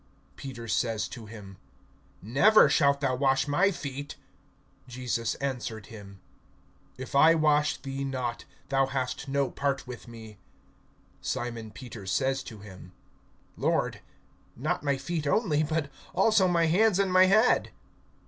[0.35, 1.57] (8)Peter says to him:
[2.23, 4.15] Never shalt thou wash my feet.
[4.87, 6.19] Jesus answered him:
[6.97, 10.39] If I wash thee not, thou hast no part with me.
[11.21, 12.93] (9)Simon Peter says to him:
[13.55, 13.99] Lord,
[14.55, 17.69] not my feet only, but also my hands and my head.